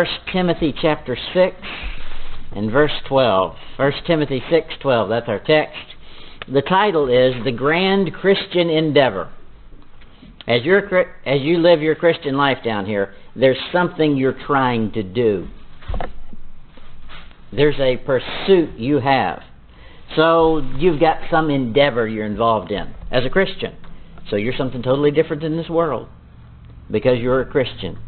[0.00, 1.56] First Timothy chapter 6
[2.52, 3.54] and verse 12.
[3.76, 5.94] First Timothy 6:12, that's our text.
[6.48, 9.28] The title is The Grand Christian Endeavor.
[10.48, 10.78] As you
[11.26, 15.48] as you live your Christian life down here, there's something you're trying to do.
[17.52, 19.42] There's a pursuit you have.
[20.16, 23.76] So you've got some endeavor you're involved in as a Christian.
[24.30, 26.08] So you're something totally different in this world
[26.90, 27.98] because you're a Christian.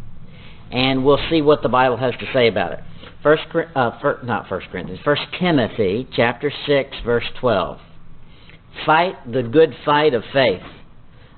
[0.72, 2.80] And we'll see what the Bible has to say about it.
[3.22, 3.42] First,
[3.76, 7.78] uh, first, not First Corinthians, First Timothy chapter six, verse twelve.
[8.86, 10.62] Fight the good fight of faith.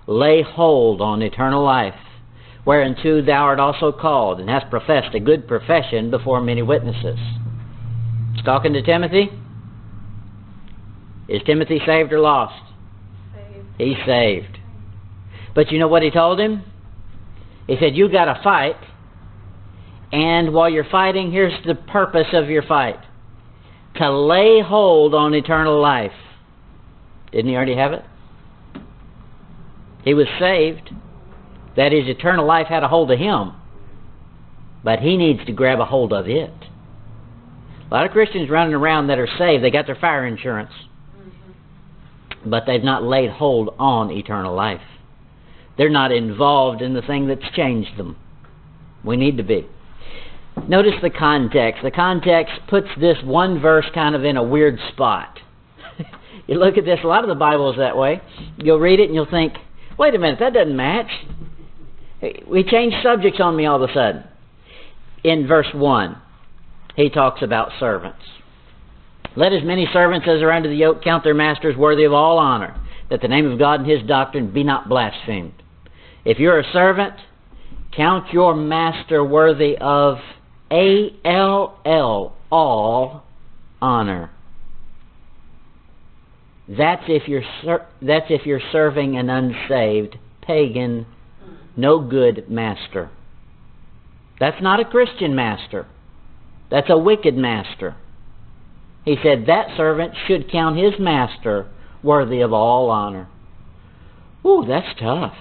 [0.07, 1.95] Lay hold on eternal life,
[2.65, 7.19] whereunto thou art also called, and hast professed a good profession before many witnesses.
[8.35, 9.30] He's talking to Timothy.
[11.29, 12.62] Is Timothy saved or lost?
[13.35, 13.66] Saved.
[13.79, 14.59] He's saved.
[15.55, 16.62] But you know what he told him?
[17.66, 18.77] He said, You got to fight
[20.13, 22.99] and while you're fighting, here's the purpose of your fight
[23.97, 26.13] to lay hold on eternal life.
[27.30, 28.05] Didn't he already have it?
[30.05, 30.91] He was saved.
[31.77, 33.52] That is, eternal life had a hold of him.
[34.83, 36.52] But he needs to grab a hold of it.
[37.91, 40.73] A lot of Christians running around that are saved, they got their fire insurance.
[41.16, 42.51] Mm-hmm.
[42.51, 44.80] But they've not laid hold on eternal life.
[45.77, 48.16] They're not involved in the thing that's changed them.
[49.05, 49.66] We need to be.
[50.69, 51.83] Notice the context.
[51.83, 55.38] The context puts this one verse kind of in a weird spot.
[56.46, 58.21] you look at this, a lot of the Bible is that way.
[58.57, 59.55] You'll read it and you'll think,
[59.99, 61.11] wait a minute, that doesn't match.
[62.46, 64.25] We changed subjects on me all of a sudden.
[65.22, 66.16] In verse 1,
[66.97, 68.22] he talks about servants.
[69.37, 72.39] Let as many servants as are under the yoke count their masters worthy of all
[72.39, 72.81] honor,
[73.11, 75.55] that the name of God and his doctrine be not blasphemed.
[76.25, 77.15] If you're a servant,
[77.94, 80.19] count your master worthy of
[80.75, 83.22] a L L, all
[83.81, 84.31] honor.
[86.69, 91.07] That's if you're ser- that's if you're serving an unsaved pagan,
[91.77, 93.11] no good master.
[94.41, 95.87] That's not a Christian master.
[96.71, 97.95] That's a wicked master.
[99.05, 101.69] He said that servant should count his master
[102.03, 103.29] worthy of all honor.
[104.45, 105.37] Ooh, that's tough.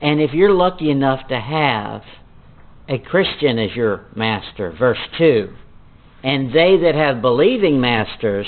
[0.00, 2.02] And if you're lucky enough to have
[2.88, 4.74] a Christian is your master.
[4.78, 5.52] Verse 2
[6.22, 8.46] And they that have believing masters,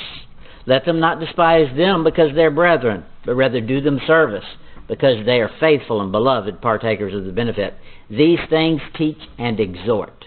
[0.67, 4.45] let them not despise them because they're brethren, but rather do them service,
[4.89, 7.75] because they are faithful and beloved partakers of the benefit.
[8.11, 10.25] These things teach and exhort.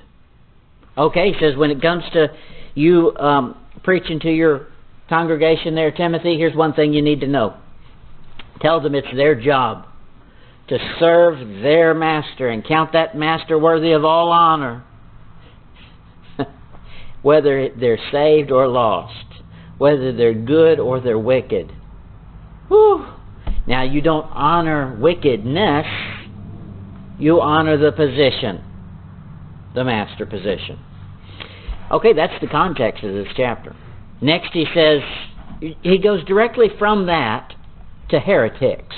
[0.98, 2.28] Okay, he says when it comes to
[2.74, 4.68] you um, preaching to your
[5.10, 7.56] congregation there, Timothy, here's one thing you need to know.
[8.62, 9.86] Tell them it's their job
[10.68, 14.84] to serve their master and count that master worthy of all honor,
[17.22, 19.26] whether they're saved or lost,
[19.78, 21.72] whether they're good or they're wicked.
[22.68, 23.08] Whew.
[23.66, 25.86] Now, you don't honor wickedness,
[27.20, 28.64] you honor the position,
[29.74, 30.80] the master position.
[31.92, 33.76] Okay, that's the context of this chapter.
[34.22, 35.02] Next, he says,
[35.82, 37.54] he goes directly from that
[38.10, 38.96] to heretics.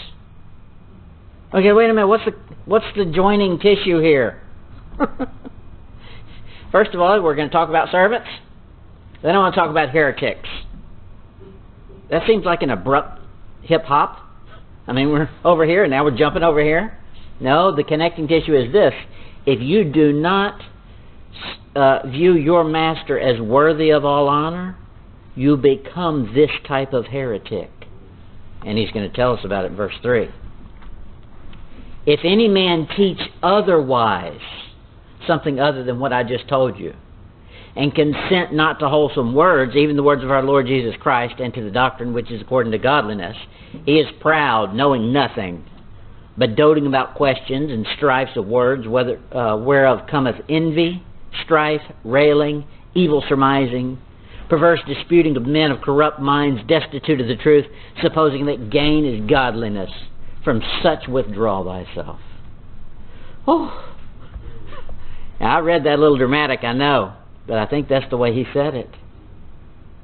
[1.52, 2.08] Okay, wait a minute.
[2.08, 2.34] What's the
[2.66, 4.40] what's the joining tissue here?
[6.72, 8.28] First of all, we're going to talk about servants.
[9.24, 10.48] Then I want to talk about heretics.
[12.12, 13.20] That seems like an abrupt
[13.64, 14.20] hip hop.
[14.86, 16.96] I mean, we're over here and now we're jumping over here.
[17.40, 18.94] No, the connecting tissue is this.
[19.48, 20.62] If you do not
[21.76, 24.78] uh, view your master as worthy of all honor,
[25.36, 27.72] you become this type of heretic.
[28.64, 30.30] And he's going to tell us about it in verse 3.
[32.10, 34.42] If any man teach otherwise,
[35.28, 36.96] something other than what I just told you,
[37.76, 41.54] and consent not to wholesome words, even the words of our Lord Jesus Christ, and
[41.54, 43.38] to the doctrine which is according to godliness,
[43.86, 45.64] he is proud, knowing nothing,
[46.36, 51.04] but doting about questions and strifes of words, whether, uh, whereof cometh envy,
[51.44, 52.66] strife, railing,
[52.96, 54.00] evil surmising,
[54.50, 57.68] perverse disputing of men of corrupt minds, destitute of the truth,
[58.02, 59.92] supposing that gain is godliness.
[60.44, 62.20] From such withdraw thyself.
[63.48, 63.86] Oh.
[65.40, 67.14] I read that a little dramatic, I know,
[67.48, 68.90] but I think that's the way he said it.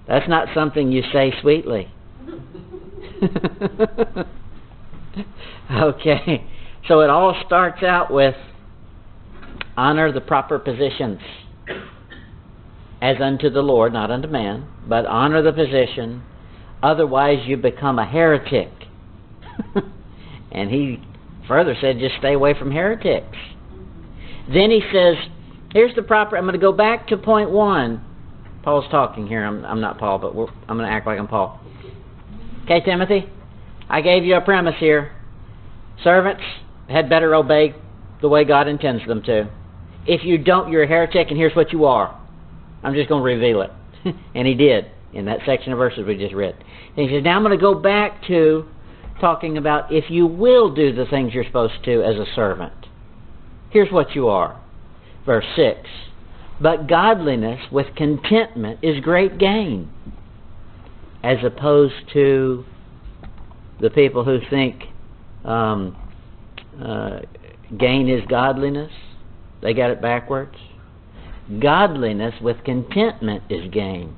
[0.08, 1.92] That's not something you say sweetly.
[5.72, 6.46] okay.
[6.88, 8.36] So it all starts out with
[9.76, 11.20] honor the proper positions
[13.02, 16.24] as unto the Lord, not unto man, but honor the position.
[16.82, 18.72] Otherwise, you become a heretic.
[20.56, 21.04] And he
[21.48, 23.38] further said, just stay away from heretics.
[24.48, 25.16] Then he says,
[25.74, 26.38] Here's the proper.
[26.38, 28.02] I'm going to go back to point one.
[28.63, 29.44] Paul's talking here.
[29.44, 30.30] I'm, I'm not Paul, but
[30.69, 31.60] I'm going to act like I'm Paul.
[32.63, 33.25] Okay, Timothy?
[33.90, 35.12] I gave you a premise here.
[36.02, 36.42] Servants
[36.88, 37.75] had better obey
[38.22, 39.50] the way God intends them to.
[40.08, 42.18] If you don't, you're a heretic, and here's what you are.
[42.81, 43.72] I'm just going to reveal it.
[44.34, 46.56] and he did in that section of verses we just read.
[46.96, 48.66] And he says, Now I'm going to go back to
[49.19, 52.73] talking about if you will do the things you're supposed to as a servant.
[53.69, 54.62] Here's what you are.
[55.25, 55.77] Verse 6
[56.62, 59.89] But godliness with contentment is great gain,
[61.23, 62.65] as opposed to
[63.81, 64.83] the people who think
[65.44, 65.95] um,
[66.81, 67.19] uh,
[67.77, 68.91] gain is godliness.
[69.62, 70.56] They got it backwards.
[71.59, 74.15] Godliness with contentment is gain.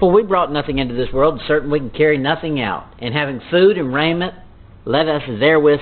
[0.00, 2.92] For we brought nothing into this world, certain we can carry nothing out.
[2.98, 4.34] And having food and raiment,
[4.84, 5.80] let us therewith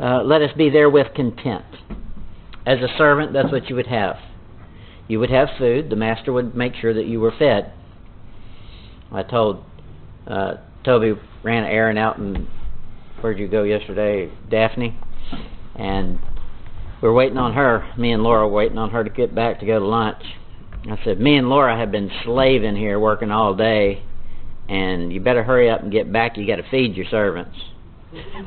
[0.00, 1.64] uh, let us be therewith content.
[2.66, 4.16] As a servant, that's what you would have.
[5.06, 5.90] You would have food.
[5.90, 7.72] The master would make sure that you were fed.
[9.12, 9.64] I told
[10.26, 10.54] uh,
[10.84, 11.12] Toby
[11.42, 12.48] ran an errand out and
[13.20, 14.98] where'd you go yesterday, Daphne?
[15.76, 16.18] And
[17.02, 17.92] we're waiting on her.
[17.98, 20.22] Me and Laura were waiting on her to get back to go to lunch.
[20.90, 24.02] I said, me and Laura have been slaving here, working all day,
[24.68, 26.36] and you better hurry up and get back.
[26.36, 27.56] You got to feed your servants.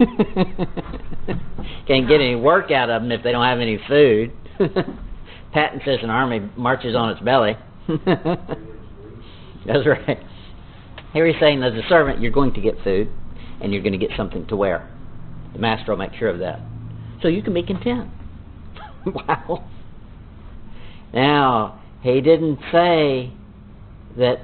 [1.87, 4.33] Can't get any work out of them if they don't have any food.
[5.53, 7.57] Patton says an army marches on its belly.
[9.65, 10.19] That's right.
[11.13, 13.09] Here he's saying, as a servant, you're going to get food,
[13.61, 14.91] and you're going to get something to wear.
[15.53, 16.59] The master will make sure of that.
[17.21, 18.09] So you can be content.
[19.05, 19.63] wow.
[21.13, 21.81] Now,
[22.13, 23.33] he didn't say
[24.17, 24.37] that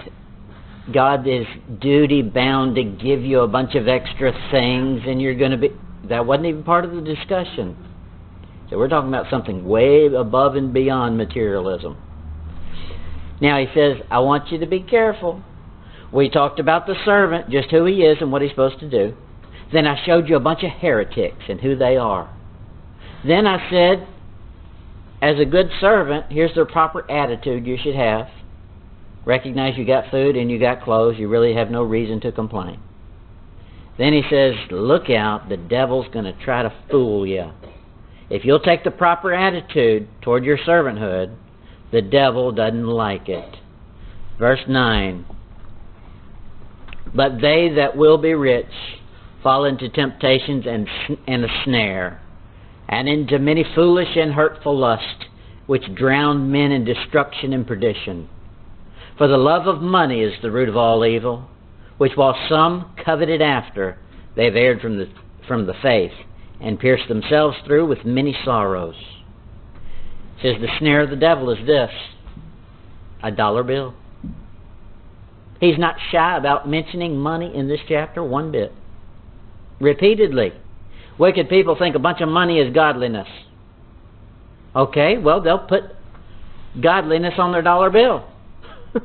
[0.91, 1.45] God is
[1.79, 5.69] duty bound to give you a bunch of extra things and you're going to be.
[6.09, 7.77] That wasn't even part of the discussion.
[8.69, 11.97] So we're talking about something way above and beyond materialism.
[13.39, 15.43] Now he says, I want you to be careful.
[16.11, 19.15] We talked about the servant, just who he is and what he's supposed to do.
[19.71, 22.35] Then I showed you a bunch of heretics and who they are.
[23.25, 24.07] Then I said,
[25.21, 28.27] as a good servant, here's the proper attitude you should have.
[29.23, 31.17] Recognize you got food and you got clothes.
[31.17, 32.79] You really have no reason to complain.
[33.97, 37.51] Then he says, Look out, the devil's going to try to fool you.
[38.31, 41.35] If you'll take the proper attitude toward your servanthood,
[41.91, 43.57] the devil doesn't like it.
[44.39, 45.25] Verse 9
[47.13, 48.71] But they that will be rich
[49.43, 50.87] fall into temptations and,
[51.27, 52.20] and a snare,
[52.91, 55.25] and into many foolish and hurtful lusts,
[55.65, 58.27] which drown men in destruction and perdition.
[59.17, 61.49] For the love of money is the root of all evil,
[61.97, 63.97] which while some coveted after,
[64.35, 65.07] they erred from the,
[65.47, 66.11] from the faith,
[66.59, 68.95] and pierced themselves through with many sorrows.
[70.37, 71.91] It says the snare of the devil is this
[73.23, 73.93] a dollar bill.
[75.59, 78.73] He's not shy about mentioning money in this chapter one bit.
[79.79, 80.53] Repeatedly.
[81.21, 83.27] Wicked people think a bunch of money is godliness.
[84.75, 85.83] Okay, well, they'll put
[86.81, 88.27] godliness on their dollar bill.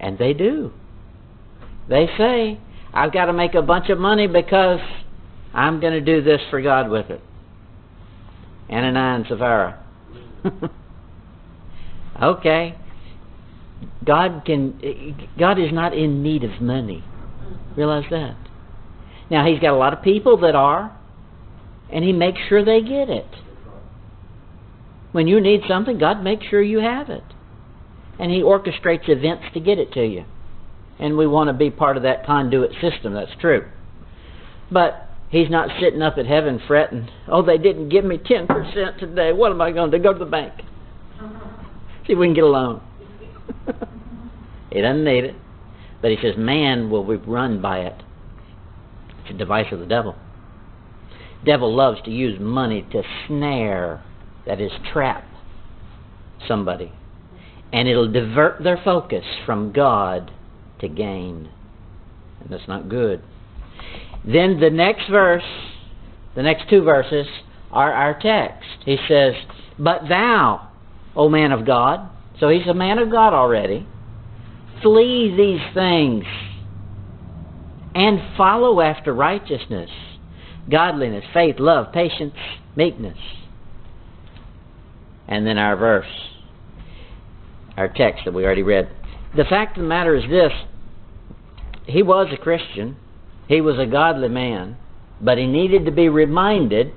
[0.00, 0.70] and they do.
[1.88, 2.60] They say,
[2.92, 4.80] I've got to make a bunch of money because
[5.54, 7.22] I'm going to do this for God with it.
[8.68, 9.82] Ananias and Sapphira.
[12.22, 12.76] okay.
[14.04, 17.02] God can God is not in need of money.
[17.78, 18.36] Realize that.
[19.30, 20.99] Now he's got a lot of people that are
[21.92, 23.26] and he makes sure they get it.
[25.12, 27.24] When you need something, God makes sure you have it.
[28.18, 30.24] And he orchestrates events to get it to you.
[30.98, 33.66] And we want to be part of that conduit system, that's true.
[34.70, 39.32] But he's not sitting up at heaven fretting, oh, they didn't give me 10% today.
[39.32, 40.02] What am I going to do?
[40.02, 40.52] Go to the bank.
[41.20, 41.50] Uh-huh.
[42.06, 42.82] See if we can get a loan.
[44.72, 45.34] he doesn't need it.
[46.02, 48.02] But he says, man will be run by it.
[49.22, 50.14] It's a device of the devil.
[51.44, 54.02] Devil loves to use money to snare,
[54.46, 55.24] that is, trap
[56.46, 56.92] somebody.
[57.72, 60.30] And it'll divert their focus from God
[60.80, 61.48] to gain.
[62.40, 63.22] And that's not good.
[64.24, 65.44] Then the next verse,
[66.34, 67.26] the next two verses,
[67.70, 68.68] are our text.
[68.84, 69.34] He says,
[69.78, 70.68] But thou,
[71.16, 73.86] O man of God, so he's a man of God already,
[74.82, 76.24] flee these things
[77.94, 79.90] and follow after righteousness,
[80.70, 82.34] godliness, faith, love, patience,
[82.76, 83.18] meekness.
[85.28, 86.06] And then our verse,
[87.76, 88.88] our text that we already read.
[89.36, 90.52] The fact of the matter is this
[91.86, 92.96] he was a Christian,
[93.48, 94.76] he was a godly man,
[95.20, 96.92] but he needed to be reminded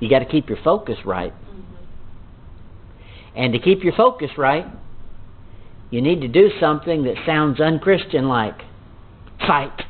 [0.00, 1.32] you got to keep your focus right
[3.36, 4.66] And to keep your focus right,
[5.90, 8.58] you need to do something that sounds unchristian like
[9.46, 9.82] fight.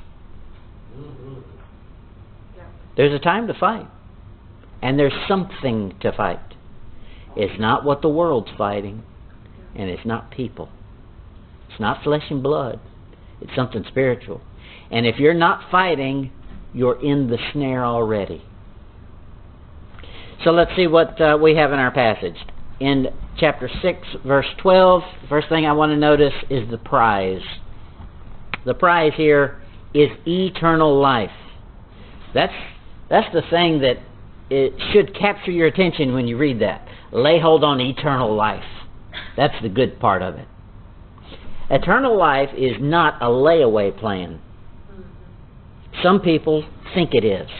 [2.96, 3.88] There's a time to fight.
[4.82, 6.40] And there's something to fight.
[7.36, 9.04] It's not what the world's fighting,
[9.74, 10.68] and it's not people.
[11.70, 12.80] It's not flesh and blood.
[13.40, 14.40] It's something spiritual.
[14.90, 16.32] And if you're not fighting,
[16.74, 18.42] you're in the snare already.
[20.44, 22.36] So let's see what uh, we have in our passage.
[22.80, 23.06] In
[23.38, 27.42] chapter 6, verse 12, first thing I want to notice is the prize.
[28.66, 29.62] The prize here
[29.94, 31.30] is eternal life.
[32.34, 32.52] That's,
[33.12, 33.98] that's the thing that
[34.48, 36.88] it should capture your attention when you read that.
[37.12, 38.64] Lay hold on eternal life.
[39.36, 40.48] That's the good part of it.
[41.68, 44.40] Eternal life is not a layaway plan.
[46.02, 47.50] Some people think it is.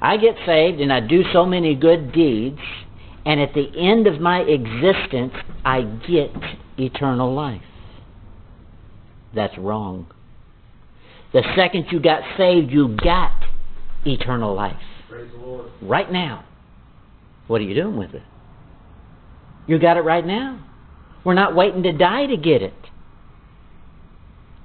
[0.00, 2.60] I get saved and I do so many good deeds,
[3.26, 5.32] and at the end of my existence,
[5.64, 6.30] I get
[6.78, 7.62] eternal life.
[9.34, 10.06] That's wrong.
[11.32, 13.32] The second you got saved, you got
[14.04, 14.76] eternal life.
[15.08, 15.70] Praise the Lord.
[15.80, 16.44] Right now.
[17.46, 18.22] What are you doing with it?
[19.66, 20.64] You got it right now.
[21.24, 22.74] We're not waiting to die to get it.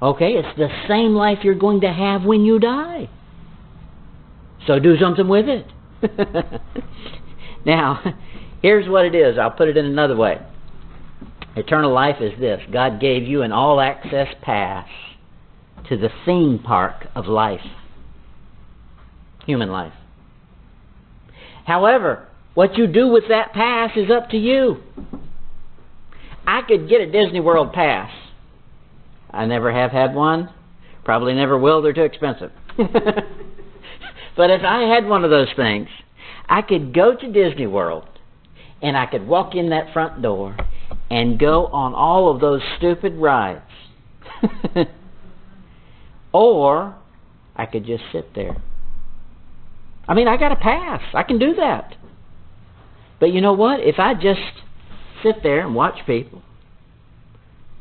[0.01, 3.10] Okay, it's the same life you're going to have when you die.
[4.67, 5.65] So do something with it.
[7.65, 8.15] now,
[8.62, 9.38] here's what it is.
[9.39, 10.39] I'll put it in another way.
[11.56, 14.88] Eternal life is this God gave you an all access pass
[15.89, 17.62] to the theme park of life,
[19.48, 19.94] human life.
[21.66, 24.77] However, what you do with that pass is up to you.
[26.46, 28.12] I could get a Disney World pass.
[29.32, 30.50] I never have had one.
[31.04, 31.82] Probably never will.
[31.82, 32.51] They're too expensive.
[32.77, 35.88] but if I had one of those things,
[36.48, 38.08] I could go to Disney World
[38.82, 40.56] and I could walk in that front door
[41.10, 43.62] and go on all of those stupid rides.
[46.32, 46.96] or
[47.56, 48.56] I could just sit there.
[50.08, 51.02] I mean, I got a pass.
[51.14, 51.96] I can do that.
[53.20, 53.80] But you know what?
[53.82, 54.40] If I just
[55.24, 56.42] sit there and watch people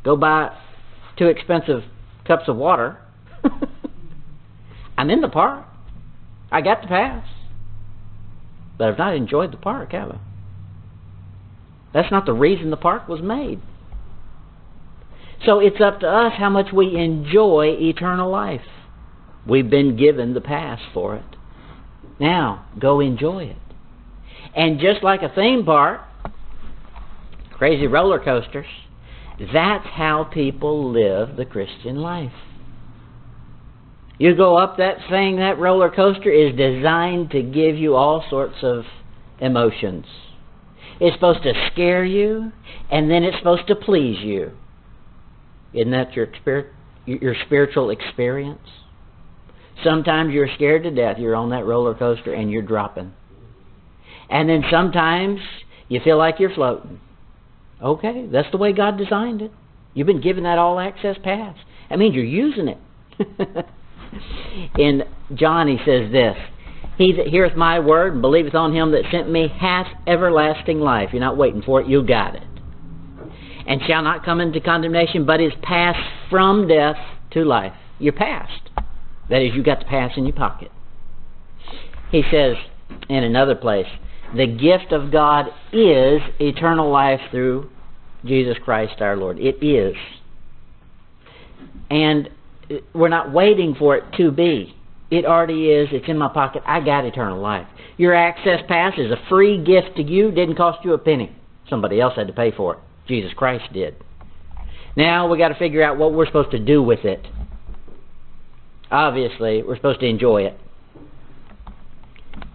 [0.04, 0.56] go buy
[1.18, 1.82] two expensive
[2.26, 2.98] cups of water,
[4.98, 5.66] I'm in the park.
[6.50, 7.26] I got the pass.
[8.78, 10.18] But I've not enjoyed the park, have I?
[11.92, 13.60] That's not the reason the park was made.
[15.44, 18.66] So it's up to us how much we enjoy eternal life.
[19.46, 21.35] We've been given the pass for it.
[22.18, 23.56] Now, go enjoy it.
[24.54, 26.00] And just like a theme park,
[27.52, 28.66] crazy roller coasters,
[29.52, 32.32] that's how people live the Christian life.
[34.18, 38.56] You go up that thing, that roller coaster is designed to give you all sorts
[38.62, 38.84] of
[39.40, 40.06] emotions.
[41.00, 42.50] It's supposed to scare you,
[42.90, 44.52] and then it's supposed to please you.
[45.74, 46.28] Isn't that your
[47.04, 48.66] your spiritual experience?
[49.86, 51.16] Sometimes you're scared to death.
[51.16, 53.14] You're on that roller coaster and you're dropping.
[54.28, 55.38] And then sometimes
[55.88, 56.98] you feel like you're floating.
[57.80, 59.52] Okay, that's the way God designed it.
[59.94, 61.56] You've been given that all access pass.
[61.88, 62.78] That means you're using it.
[64.78, 65.02] In
[65.36, 66.36] John, he says this
[66.98, 71.10] He that heareth my word and believeth on him that sent me hath everlasting life.
[71.12, 72.42] You're not waiting for it, you got it.
[73.68, 76.96] And shall not come into condemnation, but is passed from death
[77.32, 77.72] to life.
[78.00, 78.70] You're passed.
[79.28, 80.70] That is, you got the pass in your pocket.
[82.10, 82.56] He says
[83.08, 83.86] in another place,
[84.36, 87.70] the gift of God is eternal life through
[88.24, 89.38] Jesus Christ our Lord.
[89.38, 89.94] It is.
[91.90, 92.28] And
[92.94, 94.74] we're not waiting for it to be.
[95.10, 95.88] It already is.
[95.92, 96.62] It's in my pocket.
[96.66, 97.66] I got eternal life.
[97.96, 100.32] Your access pass is a free gift to you.
[100.32, 101.34] Didn't cost you a penny.
[101.70, 102.80] Somebody else had to pay for it.
[103.06, 103.94] Jesus Christ did.
[104.96, 107.24] Now we got to figure out what we're supposed to do with it.
[108.90, 110.58] Obviously, we're supposed to enjoy it.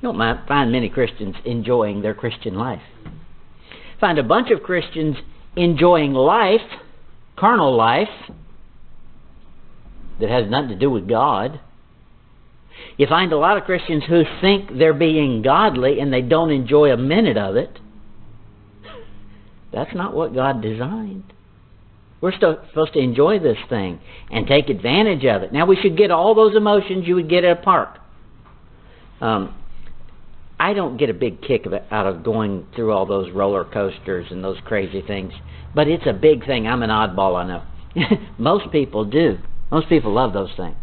[0.01, 2.81] You don't find many Christians enjoying their Christian life.
[3.99, 5.17] Find a bunch of Christians
[5.55, 6.61] enjoying life,
[7.37, 8.09] carnal life,
[10.19, 11.59] that has nothing to do with God.
[12.97, 16.91] You find a lot of Christians who think they're being godly and they don't enjoy
[16.91, 17.79] a minute of it.
[19.71, 21.31] That's not what God designed.
[22.21, 23.99] We're supposed to enjoy this thing
[24.29, 25.51] and take advantage of it.
[25.51, 27.97] Now, we should get all those emotions you would get at a park.
[29.19, 29.55] Um,
[30.59, 33.65] I don't get a big kick of it out of going through all those roller
[33.65, 35.33] coasters and those crazy things,
[35.73, 36.67] but it's a big thing.
[36.67, 37.63] I'm an oddball, I know.
[38.37, 39.39] Most people do.
[39.71, 40.77] Most people love those things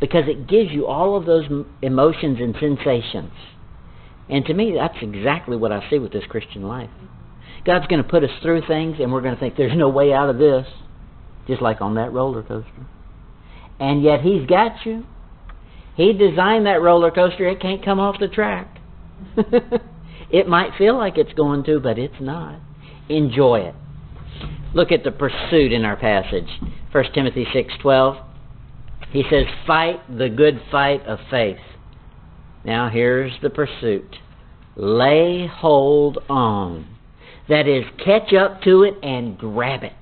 [0.00, 1.46] because it gives you all of those
[1.82, 3.32] emotions and sensations.
[4.28, 6.90] And to me, that's exactly what I see with this Christian life.
[7.64, 10.12] God's going to put us through things and we're going to think there's no way
[10.12, 10.66] out of this,
[11.46, 12.86] just like on that roller coaster.
[13.80, 15.04] And yet He's got you.
[15.96, 18.78] He designed that roller coaster, it can't come off the track.
[20.30, 22.60] it might feel like it's going to, but it's not.
[23.08, 23.74] Enjoy it.
[24.74, 26.48] Look at the pursuit in our passage.
[26.92, 28.22] 1 Timothy 6:12.
[29.10, 31.60] He says, "Fight the good fight of faith."
[32.64, 34.18] Now here's the pursuit.
[34.76, 36.86] Lay hold on.
[37.48, 39.92] That is, catch up to it and grab it.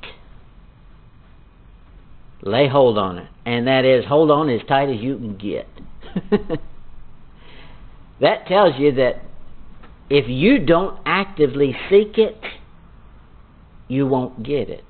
[2.42, 3.28] Lay hold on it.
[3.44, 5.68] And that is, hold on as tight as you can get.
[8.20, 9.22] that tells you that
[10.10, 12.40] if you don't actively seek it,
[13.88, 14.84] you won't get it.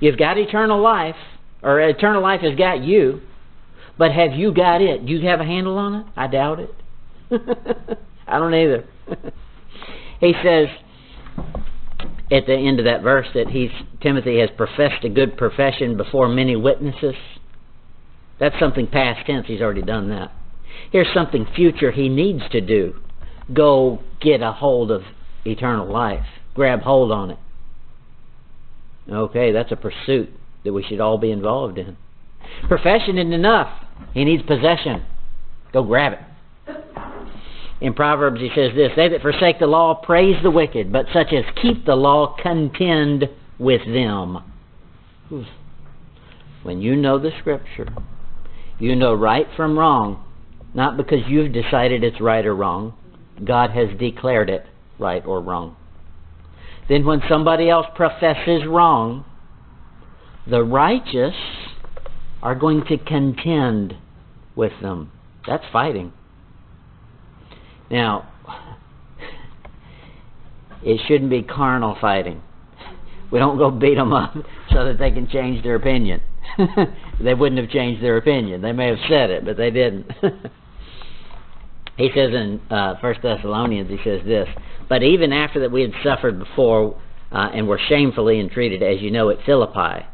[0.00, 1.16] You've got eternal life,
[1.62, 3.20] or eternal life has got you,
[3.98, 5.04] but have you got it?
[5.04, 6.06] Do you have a handle on it?
[6.16, 6.70] I doubt it.
[8.26, 8.84] I don't either.
[10.20, 10.68] he says
[12.30, 13.70] at the end of that verse that he's
[14.00, 17.14] Timothy has professed a good profession before many witnesses.
[18.38, 19.46] That's something past tense.
[19.46, 20.30] He's already done that.
[20.92, 22.94] Here's something future he needs to do.
[23.52, 25.02] Go get a hold of
[25.44, 26.26] eternal life.
[26.54, 27.38] Grab hold on it.
[29.10, 30.30] Okay, that's a pursuit
[30.64, 31.96] that we should all be involved in.
[32.68, 33.84] Profession isn't enough.
[34.12, 35.04] He needs possession.
[35.72, 36.18] Go grab it.
[37.80, 41.32] In Proverbs he says this They that forsake the law praise the wicked, but such
[41.32, 44.38] as keep the law contend with them.
[46.62, 47.88] When you know the Scripture,
[48.78, 50.24] you know right from wrong,
[50.74, 52.94] not because you've decided it's right or wrong.
[53.44, 54.64] God has declared it
[54.98, 55.76] right or wrong.
[56.88, 59.24] Then when somebody else professes wrong,
[60.48, 61.34] the righteous
[62.42, 63.94] are going to contend
[64.56, 65.12] with them.
[65.46, 66.12] That's fighting.
[67.90, 68.28] Now,
[70.82, 72.42] it shouldn't be carnal fighting.
[73.30, 74.34] We don't go beat them up
[74.72, 76.20] so that they can change their opinion.
[77.20, 78.62] they wouldn't have changed their opinion.
[78.62, 80.10] They may have said it, but they didn't.
[81.96, 84.48] he says in uh, First Thessalonians, he says this:
[84.88, 86.98] But even after that we had suffered before
[87.30, 90.06] uh, and were shamefully entreated, as you know, at Philippi,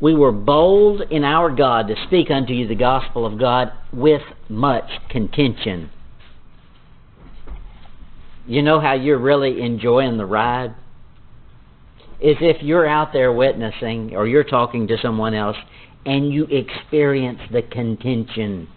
[0.00, 4.22] we were bold in our God to speak unto you the gospel of God with
[4.48, 5.90] much contention.
[8.46, 10.74] You know how you're really enjoying the ride?
[12.20, 15.56] Is if you're out there witnessing or you're talking to someone else
[16.04, 18.68] and you experience the contention.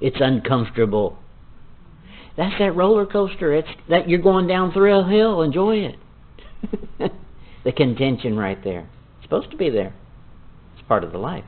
[0.00, 1.18] It's uncomfortable.
[2.36, 3.54] That's that roller coaster.
[3.54, 5.42] It's that you're going down through a hill.
[5.42, 5.96] Enjoy it.
[7.64, 8.88] the contention right there.
[9.16, 9.94] It's supposed to be there
[10.76, 11.44] It's part of the life.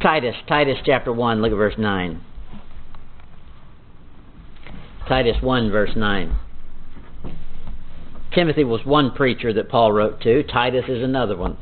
[0.00, 2.20] Titus, Titus chapter 1, look at verse 9.
[5.08, 6.38] Titus 1, verse 9.
[8.34, 10.42] Timothy was one preacher that Paul wrote to.
[10.44, 11.56] Titus is another one.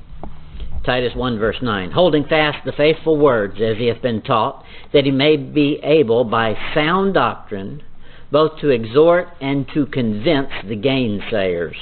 [0.84, 1.90] Titus 1, verse 9.
[1.90, 6.24] Holding fast the faithful words as he hath been taught, that he may be able
[6.24, 7.82] by sound doctrine
[8.30, 11.76] both to exhort and to convince the gainsayers.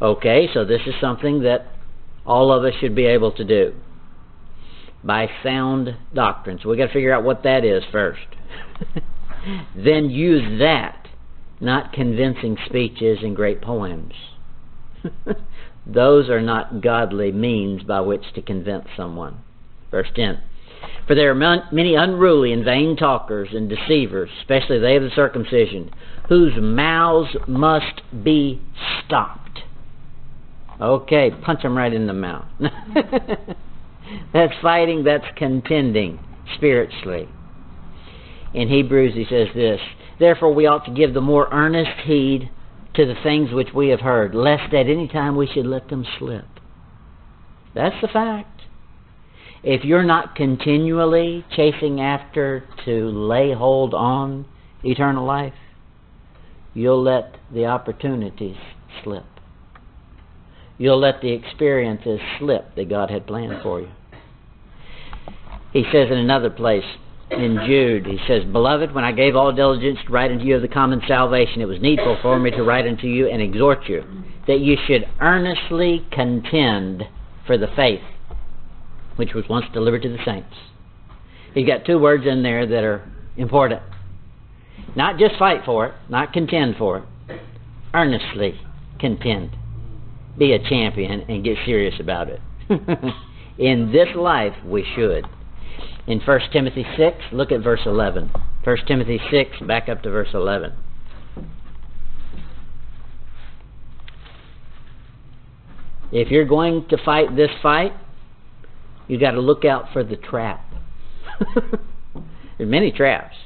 [0.00, 1.66] Okay, so this is something that
[2.26, 3.74] all of us should be able to do
[5.04, 6.58] by sound doctrine.
[6.62, 8.26] So we've got to figure out what that is first.
[9.76, 11.03] then use that,
[11.60, 14.12] not convincing speeches and great poems.
[15.86, 19.38] Those are not godly means by which to convince someone.
[19.90, 20.40] Verse 10.
[21.06, 25.90] For there are many unruly and vain talkers and deceivers, especially they of the circumcision,
[26.28, 28.60] whose mouths must be
[29.04, 29.60] stopped.
[30.80, 32.46] Okay, punch them right in the mouth.
[34.32, 36.18] that's fighting, that's contending
[36.56, 37.28] spiritually.
[38.54, 39.80] In Hebrews, he says this
[40.18, 42.50] Therefore, we ought to give the more earnest heed
[42.94, 46.06] to the things which we have heard, lest at any time we should let them
[46.18, 46.46] slip.
[47.74, 48.62] That's the fact.
[49.64, 54.46] If you're not continually chasing after to lay hold on
[54.84, 55.54] eternal life,
[56.74, 58.58] you'll let the opportunities
[59.02, 59.24] slip.
[60.78, 63.88] You'll let the experiences slip that God had planned for you.
[65.72, 66.84] He says in another place,
[67.38, 70.62] in Jude, he says, Beloved, when I gave all diligence to write unto you of
[70.62, 74.02] the common salvation, it was needful for me to write unto you and exhort you,
[74.46, 77.04] that you should earnestly contend
[77.46, 78.00] for the faith
[79.16, 80.54] which was once delivered to the saints.
[81.54, 83.80] He's got two words in there that are important.
[84.96, 87.40] Not just fight for it, not contend for it.
[87.92, 88.60] Earnestly
[88.98, 89.50] contend
[90.36, 92.40] be a champion and get serious about it.
[93.58, 95.24] in this life, we should.
[96.06, 98.30] In 1 Timothy 6, look at verse 11.
[98.62, 100.72] 1 Timothy 6, back up to verse 11.
[106.12, 107.92] If you're going to fight this fight,
[109.08, 110.64] you got to look out for the trap.
[112.58, 113.36] There's many traps.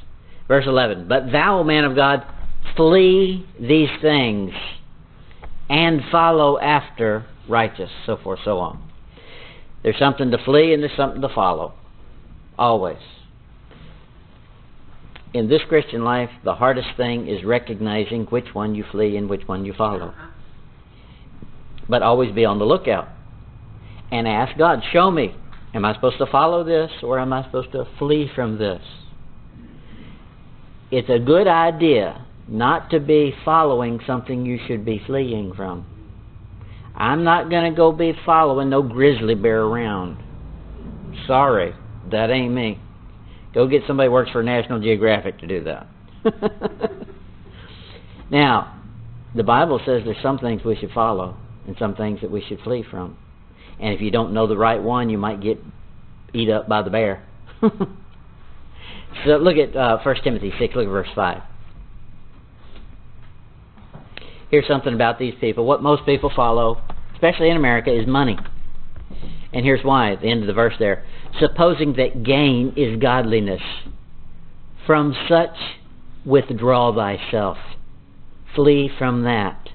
[0.48, 2.24] Verse 11, But thou, man of God,
[2.76, 4.52] flee these things
[5.68, 8.82] and follow after righteous, so forth, so on.
[9.82, 11.74] There's something to flee and there's something to follow.
[12.58, 12.98] Always.
[15.32, 19.46] In this Christian life, the hardest thing is recognizing which one you flee and which
[19.46, 20.14] one you follow.
[21.88, 23.08] But always be on the lookout.
[24.10, 25.34] And ask God, show me.
[25.74, 28.82] Am I supposed to follow this or am I supposed to flee from this?
[30.90, 35.86] It's a good idea not to be following something you should be fleeing from.
[36.94, 40.16] I'm not going to go be following no grizzly bear around.
[41.26, 41.74] Sorry,
[42.10, 42.78] that ain't me.
[43.54, 45.86] Go get somebody who works for National Geographic to do that.
[48.30, 48.82] now,
[49.34, 52.60] the Bible says there's some things we should follow and some things that we should
[52.60, 53.16] flee from.
[53.80, 55.58] And if you don't know the right one, you might get
[56.34, 57.24] eat up by the bear.
[57.60, 57.70] so
[59.36, 61.42] look at uh, 1 Timothy 6, look at verse 5.
[64.50, 65.66] Here's something about these people.
[65.66, 66.80] What most people follow,
[67.12, 68.38] especially in America, is money.
[69.52, 71.04] And here's why, at the end of the verse there.
[71.40, 73.62] Supposing that gain is godliness,
[74.86, 75.56] from such
[76.24, 77.58] withdraw thyself.
[78.54, 79.70] Flee from that.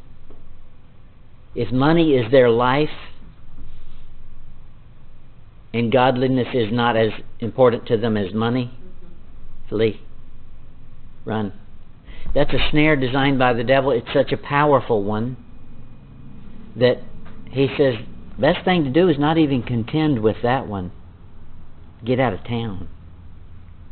[1.55, 2.89] If money is their life,
[5.73, 8.71] and godliness is not as important to them as money,
[9.69, 10.01] flee.
[11.25, 11.53] Run.
[12.35, 13.91] That's a snare designed by the devil.
[13.91, 15.37] It's such a powerful one
[16.75, 16.97] that
[17.51, 17.95] he says
[18.37, 20.91] best thing to do is not even contend with that one.
[22.05, 22.87] Get out of town.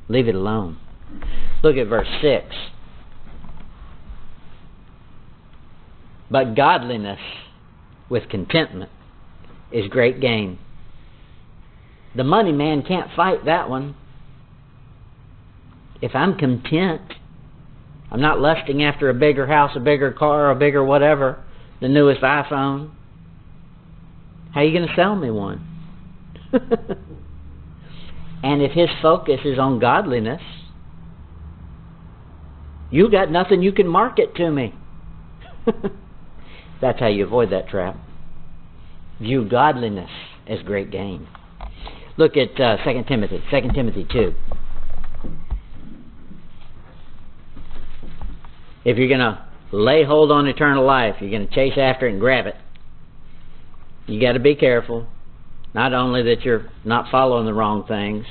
[0.08, 0.78] Leave it alone.
[1.64, 2.46] Look at verse 6.
[6.30, 7.20] But godliness
[8.10, 8.92] with contentment
[9.72, 10.60] is great gain.
[12.16, 13.96] The money man can't fight that one.
[16.02, 17.02] If I'm content,
[18.12, 21.42] I'm not lusting after a bigger house, a bigger car, a bigger whatever,
[21.80, 22.92] the newest iPhone.
[24.54, 25.66] How are you going to sell me one?
[28.44, 30.42] and if his focus is on godliness,
[32.90, 34.76] you got nothing you can market to me.
[36.82, 37.96] That's how you avoid that trap.
[39.22, 40.10] View godliness
[40.48, 41.28] as great gain.
[42.18, 44.34] Look at uh, 2 Timothy, 2 Timothy 2.
[48.84, 52.12] If you're going to lay hold on eternal life, you're going to chase after it
[52.12, 52.56] and grab it.
[54.12, 55.08] You got to be careful.
[55.74, 58.26] Not only that you're not following the wrong things,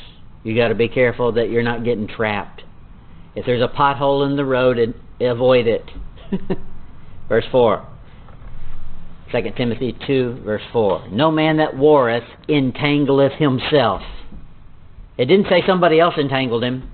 [0.44, 2.62] you got to be careful that you're not getting trapped.
[3.34, 4.78] If there's a pothole in the road,
[5.22, 5.90] avoid it.
[7.30, 7.86] verse 4.
[9.32, 11.08] 2 Timothy 2, verse 4.
[11.12, 14.02] No man that warreth entangleth himself.
[15.16, 16.90] It didn't say somebody else entangled him.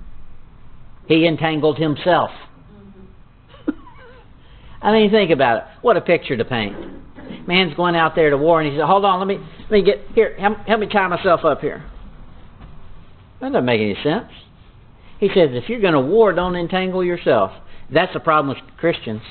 [1.09, 2.31] He entangled himself.
[2.71, 3.71] Mm-hmm.
[4.83, 5.65] I mean, think about it.
[5.83, 6.77] What a picture to paint.
[7.47, 9.83] Man's going out there to war, and he said, "Hold on, let me let me
[9.83, 10.35] get here.
[10.39, 11.85] Help, help me tie myself up here."
[13.41, 14.33] That doesn't make any sense.
[15.19, 17.53] He says, "If you're going to war, don't entangle yourself."
[17.91, 19.23] That's the problem with Christians.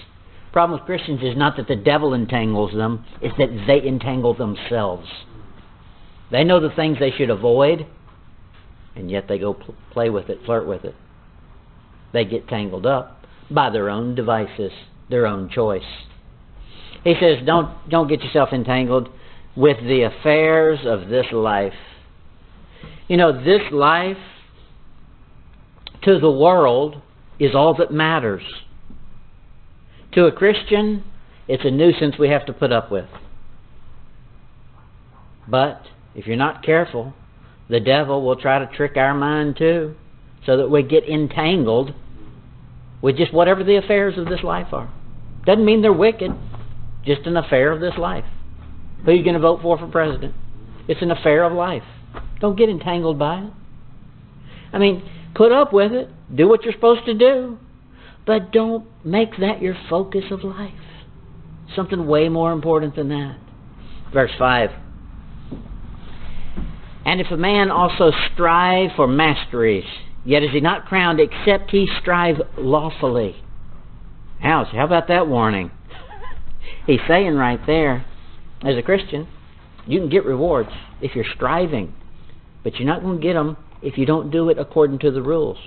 [0.47, 4.33] The problem with Christians is not that the devil entangles them; it's that they entangle
[4.33, 5.07] themselves.
[6.31, 7.85] They know the things they should avoid,
[8.95, 10.95] and yet they go pl- play with it, flirt with it.
[12.13, 14.71] They get tangled up by their own devices
[15.09, 15.83] their own choice.
[17.05, 19.09] He says, don't, don't get yourself entangled
[19.55, 21.73] with the affairs of this life.
[23.07, 24.17] You know, this life
[26.03, 27.01] to the world
[27.39, 28.41] is all that matters.
[30.13, 31.03] To a Christian,
[31.47, 33.07] it's a nuisance we have to put up with.
[35.47, 35.83] But
[36.15, 37.13] if you're not careful,
[37.69, 39.93] the devil will try to trick our mind too,
[40.45, 41.93] so that we get entangled
[43.03, 44.91] with just whatever the affairs of this life are.
[45.45, 46.31] Doesn't mean they're wicked,
[47.05, 48.25] just an affair of this life.
[49.03, 50.33] Who are you going to vote for for president?
[50.87, 51.83] It's an affair of life.
[52.39, 53.53] Don't get entangled by it.
[54.73, 57.57] I mean, put up with it, do what you're supposed to do,
[58.25, 60.73] but don't make that your focus of life.
[61.75, 63.37] Something way more important than that.
[64.13, 64.69] Verse 5.
[67.05, 69.85] And if a man also strive for masteries,
[70.25, 73.35] Yet is he not crowned except he strive lawfully.
[74.43, 75.71] Ouch, how about that warning?
[76.85, 78.05] He's saying right there,
[78.61, 79.27] as a Christian,
[79.85, 81.93] you can get rewards if you're striving,
[82.63, 85.21] but you're not going to get them if you don't do it according to the
[85.21, 85.57] rules.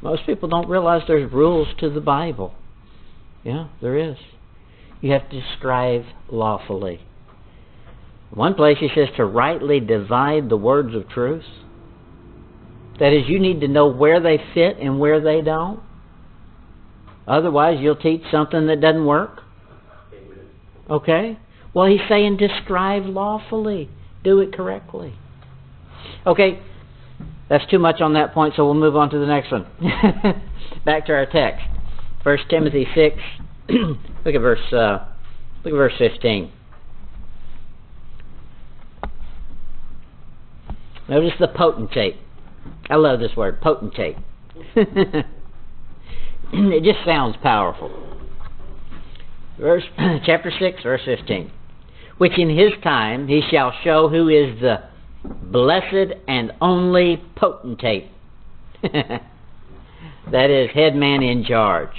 [0.00, 2.54] Most people don't realize there's rules to the Bible.
[3.44, 4.16] Yeah, there is.
[5.00, 7.00] You have to strive lawfully.
[8.30, 11.44] One place he says to rightly divide the words of truth.
[12.98, 15.80] That is, you need to know where they fit and where they don't.
[17.26, 19.42] Otherwise, you'll teach something that doesn't work.
[20.90, 21.38] Okay?
[21.74, 23.90] Well, he's saying describe lawfully,
[24.24, 25.14] do it correctly.
[26.26, 26.60] Okay,
[27.48, 29.66] that's too much on that point, so we'll move on to the next one.
[30.84, 31.64] Back to our text.
[32.22, 33.16] First Timothy six.
[33.68, 34.72] look at verse.
[34.72, 35.06] Uh,
[35.64, 36.52] look at verse fifteen.
[41.08, 42.16] Notice the potentate.
[42.90, 44.16] I love this word, potentate.
[44.76, 45.24] it
[46.84, 47.90] just sounds powerful.
[49.58, 49.84] Verse
[50.24, 51.50] chapter six, verse fifteen.
[52.18, 54.84] Which in his time he shall show who is the
[55.24, 58.10] blessed and only potentate.
[58.82, 61.96] that is, head man in charge.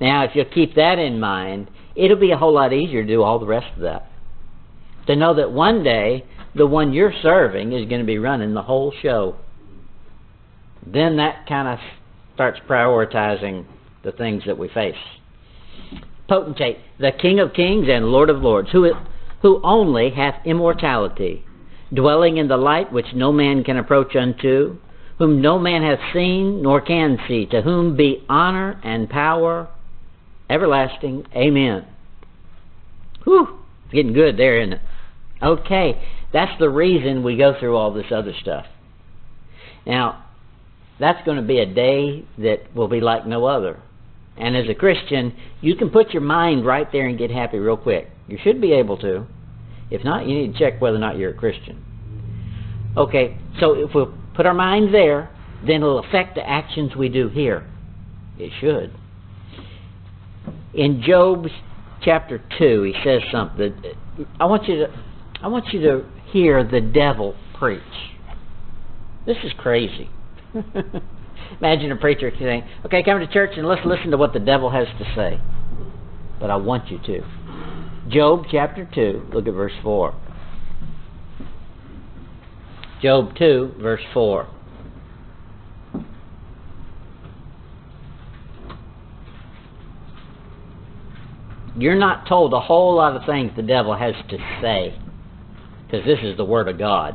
[0.00, 3.22] Now, if you'll keep that in mind, it'll be a whole lot easier to do
[3.22, 4.10] all the rest of that.
[5.06, 8.62] To know that one day, the one you're serving is going to be running the
[8.62, 9.36] whole show.
[10.86, 11.78] Then that kind of
[12.34, 13.64] starts prioritizing
[14.02, 14.94] the things that we face.
[16.28, 18.90] Potentate, the King of kings and Lord of lords, who,
[19.42, 21.44] who only hath immortality
[21.92, 24.78] dwelling in the light which no man can approach unto,
[25.18, 29.68] whom no man hath seen nor can see, to whom be honor and power
[30.48, 31.26] everlasting.
[31.34, 31.86] Amen.
[33.24, 34.80] Whew, it's getting good there, isn't it?
[35.42, 38.66] Okay, that's the reason we go through all this other stuff.
[39.86, 40.24] Now,
[41.00, 43.80] that's going to be a day that will be like no other.
[44.36, 47.76] And as a Christian, you can put your mind right there and get happy real
[47.76, 48.08] quick.
[48.28, 49.26] You should be able to.
[49.90, 51.84] If not, you need to check whether or not you're a Christian.
[52.96, 55.30] Okay, so if we put our mind there,
[55.66, 57.66] then it'll affect the actions we do here.
[58.38, 58.92] It should.
[60.74, 61.46] In Job
[62.02, 63.74] chapter 2, he says something.
[64.40, 64.86] I want you to
[65.42, 67.82] I want you to hear the devil preach.
[69.26, 70.08] This is crazy.
[71.60, 74.70] Imagine a preacher saying, "Okay, come to church and let's listen to what the devil
[74.70, 75.38] has to say."
[76.40, 77.22] But I want you to.
[78.08, 80.12] Job chapter 2, look at verse 4.
[83.00, 84.46] Job 2, verse 4.
[91.76, 94.94] You're not told a whole lot of things the devil has to say,
[95.86, 97.14] because this is the Word of God.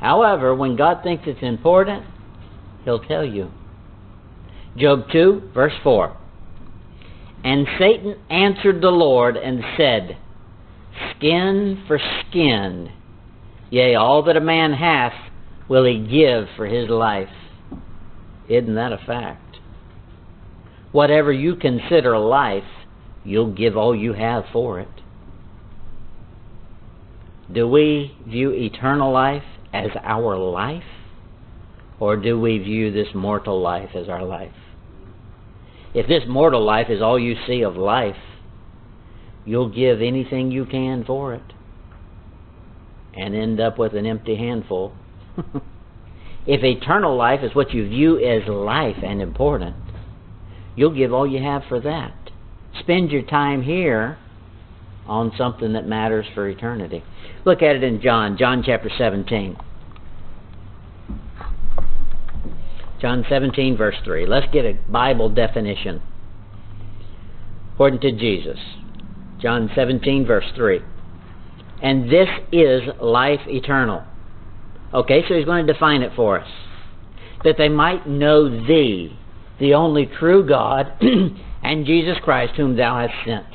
[0.00, 2.04] However, when God thinks it's important,
[2.88, 3.50] He'll tell you.
[4.74, 6.16] Job 2, verse 4.
[7.44, 10.16] And Satan answered the Lord and said,
[11.10, 12.90] Skin for skin,
[13.68, 15.12] yea, all that a man hath
[15.68, 17.28] will he give for his life.
[18.48, 19.58] Isn't that a fact?
[20.90, 22.64] Whatever you consider life,
[23.22, 25.02] you'll give all you have for it.
[27.52, 30.97] Do we view eternal life as our life?
[32.00, 34.52] Or do we view this mortal life as our life?
[35.94, 38.16] If this mortal life is all you see of life,
[39.44, 41.52] you'll give anything you can for it
[43.14, 44.92] and end up with an empty handful.
[46.46, 49.74] if eternal life is what you view as life and important,
[50.76, 52.14] you'll give all you have for that.
[52.80, 54.18] Spend your time here
[55.06, 57.02] on something that matters for eternity.
[57.44, 59.56] Look at it in John, John chapter 17.
[63.00, 64.26] John 17, verse 3.
[64.26, 66.02] Let's get a Bible definition.
[67.74, 68.58] According to Jesus.
[69.40, 70.80] John 17, verse 3.
[71.80, 74.02] And this is life eternal.
[74.92, 76.48] Okay, so he's going to define it for us.
[77.44, 79.16] That they might know thee,
[79.60, 80.92] the only true God,
[81.62, 83.46] and Jesus Christ, whom thou hast sent.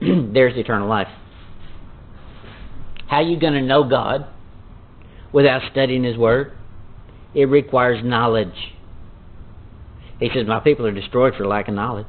[0.32, 1.08] There's eternal life.
[3.08, 4.26] How are you going to know God
[5.32, 6.52] without studying His Word?
[7.34, 8.74] It requires knowledge.
[10.18, 12.06] He says, My people are destroyed for lack of knowledge.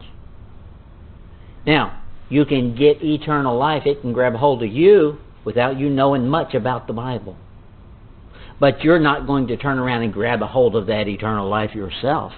[1.65, 3.84] Now, you can get eternal life.
[3.86, 7.38] It can grab hold of you without you knowing much about the Bible.
[8.60, 11.73] But you're not going to turn around and grab a hold of that eternal life
[11.73, 12.31] yourself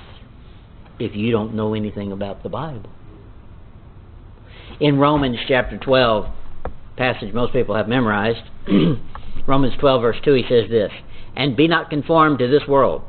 [0.99, 2.89] if you don't know anything about the Bible.
[4.79, 6.25] In Romans chapter 12,
[6.97, 8.41] passage most people have memorized,
[9.47, 10.91] Romans 12, verse 2, he says this
[11.35, 13.01] And be not conformed to this world,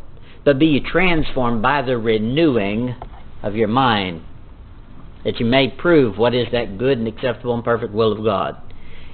[0.45, 2.95] but be ye transformed by the renewing
[3.43, 4.23] of your mind,
[5.25, 8.57] that you may prove what is that good and acceptable and perfect will of God.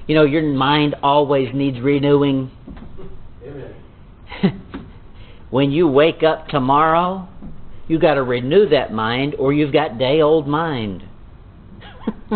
[0.07, 2.51] You know, your mind always needs renewing.
[5.49, 7.27] when you wake up tomorrow,
[7.87, 11.03] you got to renew that mind, or you've got day old mind.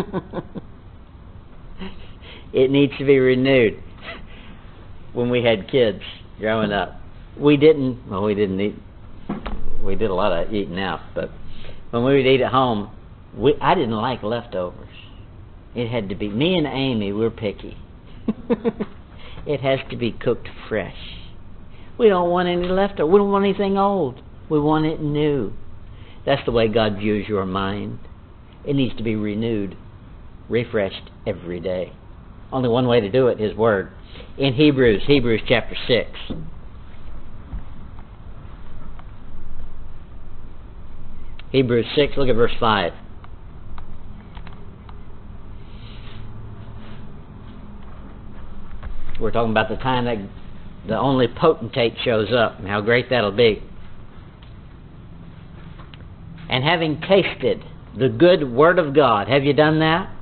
[2.54, 3.82] it needs to be renewed.
[5.14, 6.02] when we had kids
[6.40, 7.00] growing up,
[7.38, 8.10] we didn't.
[8.10, 8.76] Well, we didn't eat.
[9.84, 11.30] We did a lot of eating out, but
[11.92, 12.92] when we would eat at home,
[13.36, 14.90] we I didn't like leftovers.
[15.76, 17.12] It had to be me and Amy.
[17.12, 17.78] We're picky.
[19.46, 20.96] it has to be cooked fresh.
[21.98, 23.12] We don't want any leftover.
[23.12, 24.22] We don't want anything old.
[24.50, 25.54] We want it new.
[26.26, 28.00] That's the way God views your mind.
[28.66, 29.78] It needs to be renewed,
[30.50, 31.94] refreshed every day.
[32.52, 33.92] Only one way to do it, His Word.
[34.38, 36.10] In Hebrews, Hebrews chapter 6.
[41.52, 42.92] Hebrews 6, look at verse 5.
[49.22, 50.18] We're talking about the time that
[50.88, 53.64] the only potentate shows up and how great that'll be.
[56.50, 57.64] And having tasted
[57.98, 60.14] the good Word of God, have you done that?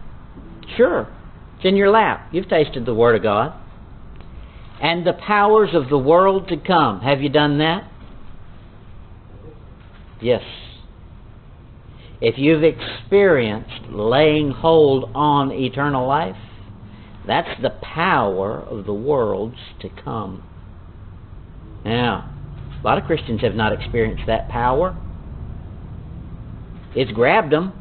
[0.77, 1.07] Sure.
[1.57, 2.29] It's in your lap.
[2.31, 3.59] You've tasted the Word of God.
[4.83, 7.89] And the powers of the world to come, have you done that?
[10.21, 10.43] Yes.
[12.19, 16.35] If you've experienced laying hold on eternal life,
[17.25, 20.43] that's the power of the worlds to come.
[21.85, 22.29] Now,
[22.77, 24.97] a lot of Christians have not experienced that power.
[26.93, 27.71] It's grabbed them,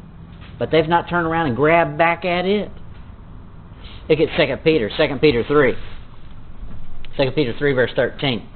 [0.57, 2.71] but they've not turned around and grabbed back at it.
[4.07, 5.75] Look at 2 Peter, 2 Peter 3.
[7.17, 8.49] 2 Peter 3 verse 13.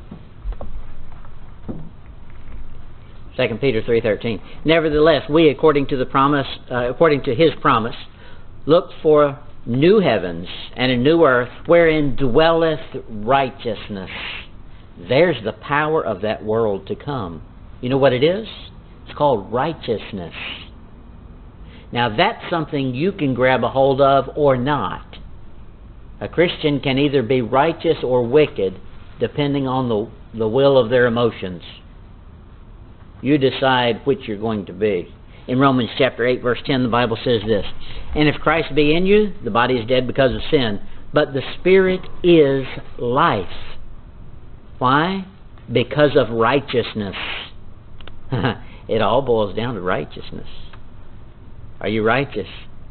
[3.38, 4.42] 2 Peter 3:13.
[4.66, 7.96] Nevertheless, we according to the promise uh, according to his promise
[8.66, 14.10] look for new heavens and a new earth wherein dwelleth righteousness.
[15.08, 17.44] There's the power of that world to come.
[17.82, 18.48] You know what it is?
[19.06, 20.34] It's called righteousness.
[21.92, 25.18] Now that's something you can grab a hold of or not.
[26.20, 28.80] A Christian can either be righteous or wicked
[29.20, 31.62] depending on the, the will of their emotions.
[33.22, 35.14] You decide which you're going to be.
[35.48, 37.66] In Romans chapter 8 verse 10 the Bible says this,
[38.16, 40.82] And if Christ be in you, the body is dead because of sin,
[41.14, 42.66] but the spirit is
[43.00, 43.46] life.
[44.78, 45.26] Why?
[45.72, 47.16] Because of righteousness.
[48.88, 50.48] it all boils down to righteousness.
[51.80, 52.48] Are you righteous?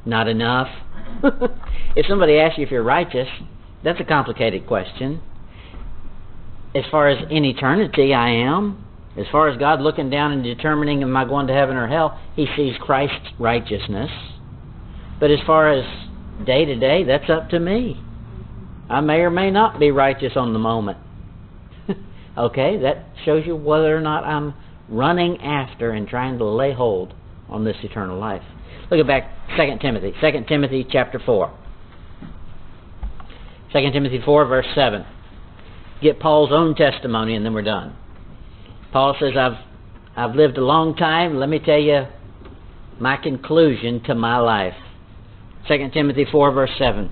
[0.07, 0.69] Not enough.
[1.97, 3.29] if somebody asks you if you're righteous,
[3.83, 5.21] that's a complicated question.
[6.75, 8.85] As far as in eternity, I am.
[9.19, 12.21] As far as God looking down and determining am I going to heaven or hell,
[12.37, 14.11] He sees Christ's righteousness.
[15.19, 15.85] But as far as
[16.45, 18.01] day to day, that's up to me.
[18.91, 20.99] I may or may not be righteous on the moment.
[22.39, 24.55] okay, that shows you whether or not I'm
[24.89, 27.15] running after and trying to lay hold
[27.49, 28.43] on this eternal life.
[28.91, 31.53] Look at back 2 Timothy, 2 Timothy chapter 4.
[33.73, 35.05] 2 Timothy 4 verse 7.
[36.01, 37.97] Get Paul's own testimony and then we're done.
[38.93, 39.59] Paul says, I've,
[40.17, 41.37] I've lived a long time.
[41.37, 42.07] Let me tell you
[43.01, 44.75] my conclusion to my life.
[45.69, 47.11] 2 Timothy 4, verse 7.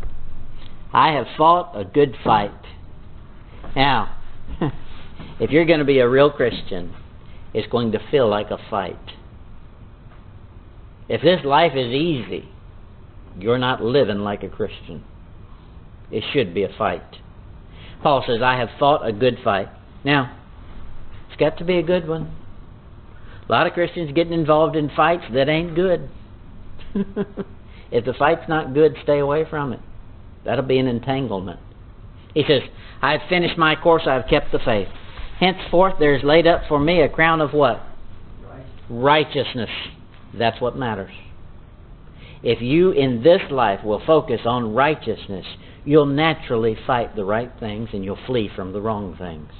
[0.92, 2.52] I have fought a good fight.
[3.74, 4.16] Now,
[5.40, 6.94] if you're going to be a real Christian,
[7.52, 8.96] it's going to feel like a fight.
[11.08, 12.48] If this life is easy,
[13.38, 15.04] you're not living like a Christian.
[16.10, 17.02] It should be a fight.
[18.02, 19.68] Paul says, I have fought a good fight.
[20.04, 20.36] Now,
[21.28, 22.34] it's got to be a good one.
[23.48, 26.08] A lot of Christians getting involved in fights that ain't good.
[26.94, 29.80] if the fight's not good, stay away from it.
[30.44, 31.60] That'll be an entanglement.
[32.34, 32.62] He says,
[33.02, 34.88] I have finished my course, I have kept the faith.
[35.40, 37.82] Henceforth there is laid up for me a crown of what?
[38.88, 39.70] Righteousness.
[40.38, 41.12] That's what matters.
[42.42, 45.46] If you in this life will focus on righteousness,
[45.84, 49.50] you'll naturally fight the right things and you'll flee from the wrong things.